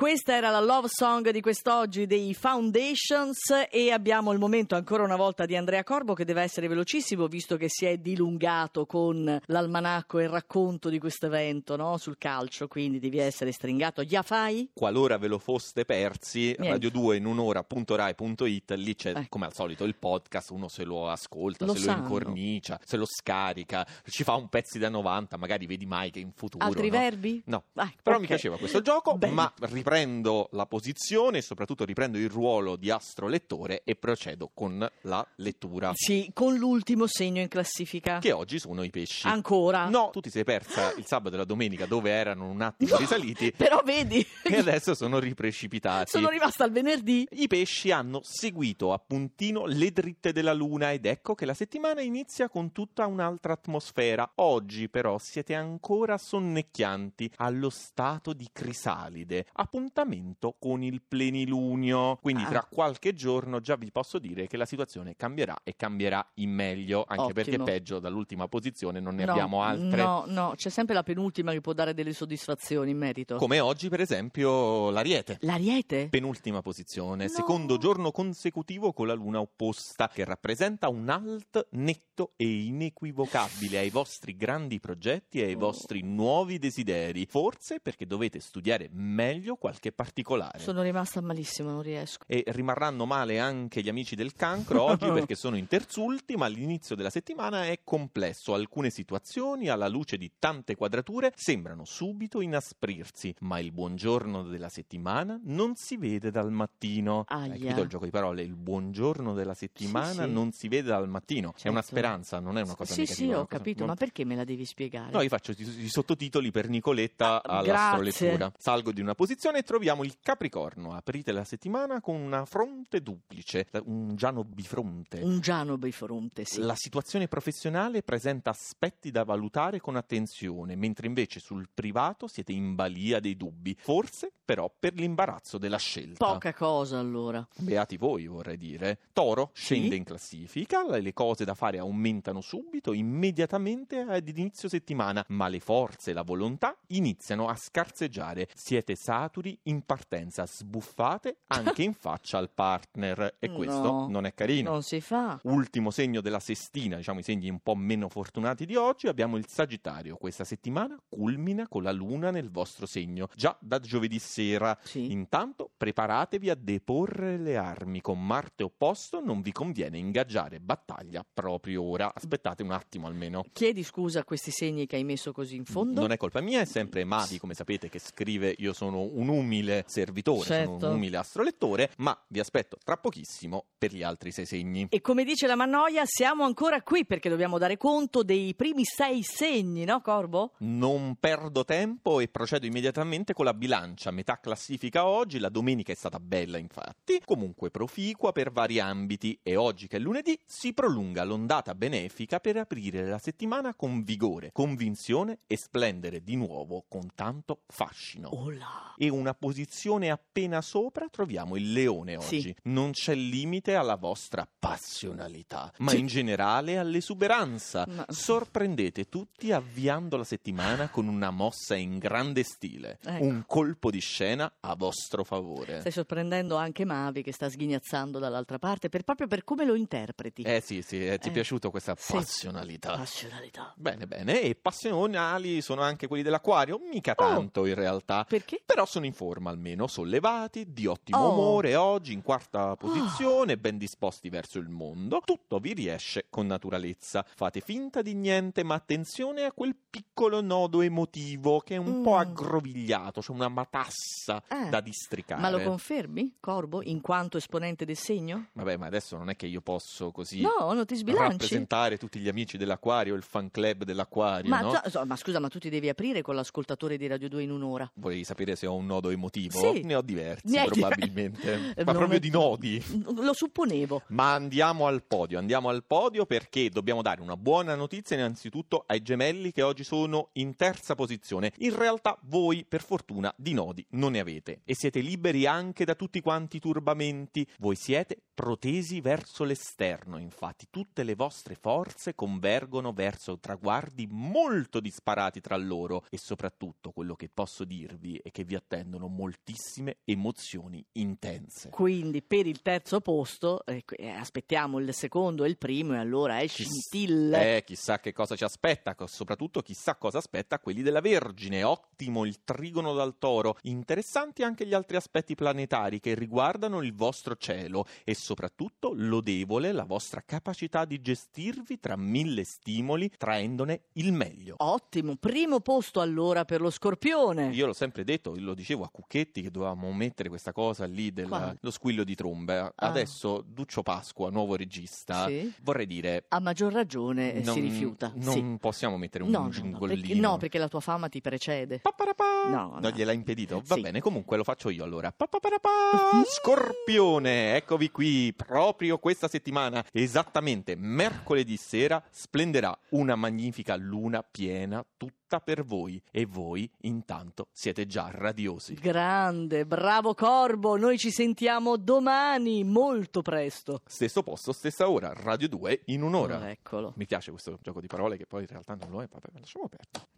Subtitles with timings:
[0.00, 5.14] Questa era la love song di quest'oggi dei Foundations e abbiamo il momento ancora una
[5.16, 10.18] volta di Andrea Corbo che deve essere velocissimo visto che si è dilungato con l'almanacco
[10.18, 11.98] e il racconto di questo evento no?
[11.98, 14.02] sul calcio, quindi devi essere stringato.
[14.06, 14.70] Già fai?
[14.72, 16.68] Qualora ve lo foste persi, Niente.
[16.70, 19.26] radio 2 in un'ora.rai.it, lì c'è Eh.
[19.28, 21.96] come al solito il podcast, uno se lo ascolta, Lo se sanno.
[21.98, 26.20] lo incornicia, se lo scarica, ci fa un pezzi da 90, magari vedi mai che
[26.20, 26.64] in futuro...
[26.64, 26.98] Altri no?
[26.98, 27.42] verbi?
[27.44, 28.22] No, Ah, però ok.
[28.22, 29.34] mi piaceva questo gioco, Bene.
[29.34, 29.52] ma
[29.90, 35.90] riprendo la posizione e soprattutto riprendo il ruolo di astrolettore e procedo con la lettura.
[35.94, 38.20] Sì, con l'ultimo segno in classifica.
[38.20, 39.26] Che oggi sono i pesci.
[39.26, 39.88] Ancora?
[39.88, 42.98] No, tu ti sei persa il sabato e la domenica dove erano un attimo No,
[42.98, 46.08] risaliti Però vedi, e adesso sono riprecipitati.
[46.08, 47.26] sono rimasta al venerdì.
[47.32, 52.00] I pesci hanno seguito a puntino le dritte della Luna ed ecco che la settimana
[52.00, 54.30] inizia con tutta un'altra atmosfera.
[54.36, 59.46] Oggi però siete ancora sonnecchianti allo stato di crisalide.
[59.84, 62.16] Appuntamento con il plenilunio.
[62.20, 62.48] Quindi Ah.
[62.48, 67.04] tra qualche giorno già vi posso dire che la situazione cambierà e cambierà in meglio,
[67.08, 67.32] anche Ottimo.
[67.32, 70.02] perché peggio dall'ultima posizione non ne No, abbiamo altre.
[70.02, 73.36] No, no, c'è sempre la penultima che può dare delle soddisfazioni in merito.
[73.36, 75.38] Come oggi, per esempio, l'Ariete.
[75.40, 76.08] L'ariete?
[76.10, 77.30] Penultima posizione, No.
[77.30, 83.90] secondo giorno consecutivo con la luna opposta, che rappresenta un alt netto e inequivocabile ai
[83.90, 85.58] vostri grandi progetti e ai Oh.
[85.58, 87.24] vostri nuovi desideri.
[87.26, 90.58] Forse perché dovete studiare meglio qualche particolare.
[90.58, 92.24] Sono rimasta malissimo, non riesco.
[92.26, 96.94] E rimarranno male anche gli amici del cancro oggi perché sono in terzulti, ma l'inizio
[96.96, 98.54] della settimana è complesso.
[98.54, 105.38] Alcune situazioni, alla luce di tante quadrature, sembrano subito inasprirsi, ma il buongiorno della settimana
[105.44, 107.24] non si vede dal mattino.
[107.28, 107.52] Aia.
[107.52, 108.42] Hai capito il gioco di parole?
[108.42, 110.30] Il buongiorno della settimana Sì, sì.
[110.32, 111.54] non si vede dal mattino.
[111.60, 111.96] È una Certo.
[111.96, 113.26] speranza, non è una cosa sì, negativa.
[113.26, 115.12] sì, è ho capito, ma perché me la devi spiegare?
[115.12, 118.52] No, io faccio i, sottotitoli per Nicoletta Ah, all'astrolettura.
[118.58, 120.92] Salgo di una posizione e troviamo il Capricorno.
[120.94, 125.20] Aprite la settimana con una fronte duplice, un Giano bifronte.
[125.20, 126.60] Un Giano Bifronte, sì.
[126.60, 132.74] La situazione professionale presenta aspetti da valutare con attenzione, mentre invece sul privato siete in
[132.74, 133.76] balia dei dubbi.
[133.78, 136.26] Forse, però, per l'imbarazzo della scelta.
[136.26, 137.46] Poca cosa allora.
[137.58, 138.98] Beati voi, vorrei dire.
[139.12, 139.62] Toro Sì.
[139.62, 145.60] scende in classifica, le cose da fare aumentano subito, immediatamente ad inizio settimana, ma le
[145.60, 148.48] forze e la volontà iniziano a scarseggiare.
[148.54, 154.34] Siete saturi in partenza, sbuffate anche in faccia al partner e questo No, non è
[154.34, 154.70] carino.
[154.70, 155.38] Non si fa.
[155.44, 159.46] Ultimo segno della sestina, diciamo i segni un po' meno fortunati di oggi, abbiamo il
[159.46, 160.16] Sagittario.
[160.16, 164.76] Questa settimana culmina con la luna nel vostro segno, già da giovedì sera.
[164.82, 165.10] Sì.
[165.12, 168.00] Intanto preparatevi a deporre le armi.
[168.00, 172.12] Con Marte opposto non vi conviene ingaggiare battaglia proprio ora.
[172.14, 173.44] Aspettate un attimo almeno.
[173.52, 176.00] Chiedi scusa a questi segni che hai messo così in fondo.
[176.00, 179.84] Non è colpa mia, è sempre Mavi, come sapete, che scrive io sono un umile
[179.86, 180.86] servitore, sono Certo.
[180.88, 184.86] un umile astrolettore, ma vi aspetto tra pochissimo per gli altri sei segni.
[184.90, 189.22] E come dice la Mannoia, siamo ancora qui perché dobbiamo dare conto dei primi sei
[189.22, 190.52] segni, no, Corbo?
[190.58, 194.10] Non perdo tempo e procedo immediatamente con la bilancia.
[194.10, 199.56] Metà classifica oggi, la domenica è stata bella infatti, comunque proficua per vari ambiti e
[199.56, 205.38] oggi che è lunedì si prolunga l'ondata benefica per aprire la settimana con vigore, convinzione
[205.46, 208.28] e splendere di nuovo con tanto fascino.
[208.32, 208.94] Ola.
[208.96, 212.36] E una posizione appena sopra troviamo il leone Sì.
[212.36, 212.56] oggi.
[212.64, 215.98] Non c'è limite alla vostra passionalità, ma Sì.
[215.98, 217.86] in generale all'esuberanza.
[217.88, 223.24] Ma- Sorprendete tutti avviando la settimana con una mossa in grande stile, Ecco.
[223.24, 225.80] un colpo di scena a vostro favore.
[225.80, 230.42] Stai sorprendendo anche Mavi che sta sghignazzando dall'altra parte per- proprio per come lo interpreti.
[230.42, 231.34] Eh sì, sì, eh, ti è Eh.
[231.34, 232.12] piaciuta questa Sì.
[232.12, 232.96] passionalità.
[232.96, 233.72] Passionalità.
[233.76, 236.78] Bene, bene, e passionali sono anche quelli dell'acquario?
[236.90, 237.14] Mica Oh.
[237.28, 238.24] tanto in realtà.
[238.28, 238.62] Perché?
[238.64, 241.32] Però sono in forma almeno, sollevati, di ottimo Oh.
[241.32, 245.20] umore oggi, in quarta posizione, ben disposti verso il mondo.
[245.24, 247.24] Tutto vi riesce con naturalezza.
[247.34, 252.02] Fate finta di niente, ma attenzione a quel piccolo nodo emotivo che è un Mm.
[252.02, 254.68] po' aggrovigliato, c'è una matassa Eh.
[254.68, 255.40] da districare.
[255.40, 258.46] Ma lo confermi, Corbo, in quanto esponente del segno?
[258.52, 261.30] Vabbè, ma adesso non è che io posso così No, non ti sbilanci.
[261.32, 264.80] rappresentare tutti gli amici dell'acquario, il fan club dell'acquario, Ma, no?
[264.86, 267.90] so- ma scusa, ma tu ti devi aprire con l'ascoltatore di Radio 2 in un'ora.
[267.94, 269.58] Volevi sapere se ho un nodo nodo emotivo?
[269.58, 269.82] Sì.
[269.82, 272.84] Ne ho diversi Ne probabilmente, ma proprio è- di nodi.
[273.16, 274.02] Lo supponevo.
[274.08, 279.02] Ma andiamo al podio, andiamo al podio perché dobbiamo dare una buona notizia innanzitutto ai
[279.02, 281.52] gemelli che oggi sono in terza posizione.
[281.58, 285.94] In realtà voi per fortuna di nodi non ne avete e siete liberi anche da
[285.94, 287.46] tutti quanti i turbamenti.
[287.58, 295.40] Voi siete protesi verso l'esterno, infatti tutte le vostre forze convergono verso traguardi molto disparati
[295.40, 298.54] tra loro e soprattutto quello che posso dirvi è che vi
[298.90, 301.70] attendono moltissime emozioni intense.
[301.70, 306.40] Quindi per il terzo posto eh, eh, aspettiamo il secondo e il primo e allora
[306.40, 307.56] è Chiss- scintille.
[307.56, 311.62] Eh, chissà che cosa ci aspetta, soprattutto chissà cosa aspetta quelli della Vergine.
[311.62, 313.56] Ottimo il trigono dal toro.
[313.62, 319.84] Interessanti anche gli altri aspetti planetari che riguardano il vostro cielo e soprattutto lodevole la
[319.84, 324.56] vostra capacità di gestirvi tra mille stimoli traendone il meglio.
[324.58, 327.50] Ottimo, primo posto allora per lo scorpione.
[327.52, 331.56] Io l'ho sempre detto, lo dicevo a Cucchetti che dovevamo mettere questa cosa lì dello
[331.70, 332.72] squillo di trombe.
[332.74, 335.52] Adesso Duccio Pasqua, nuovo regista, Sì.
[335.62, 338.12] vorrei dire A maggior ragione eh, si non- rifiuta.
[338.16, 338.56] Non sì.
[338.60, 341.78] possiamo mettere un No, no, no, perché, no, perché la tua fama ti precede.
[341.80, 342.48] Paparapà.
[342.48, 342.90] No, no.
[342.90, 343.62] gliel'ha impedito?
[343.64, 343.80] Va Sì.
[343.82, 345.12] bene, comunque lo faccio io allora.
[345.12, 345.68] Papaparapà.
[346.26, 355.18] Scorpione, eccovi qui proprio questa settimana, esattamente mercoledì sera, splenderà una magnifica luna piena tutta
[355.38, 358.74] per voi e voi intanto siete già radiosi.
[358.74, 363.82] Grande, bravo Corbo, noi ci sentiamo domani, molto presto.
[363.86, 366.38] Stesso posto, stessa ora, Radio 2 in un'ora.
[366.38, 366.92] Oh, eccolo.
[366.96, 369.66] Mi piace questo gioco di parole che poi in realtà non lo è, vabbè, lasciamo
[369.66, 370.08] aperto.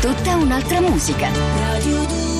[0.00, 1.30] Tutta un'altra musica.
[1.30, 2.35] Radio